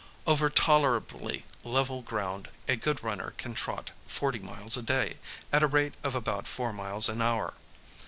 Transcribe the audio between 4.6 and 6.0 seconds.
a day, at a rate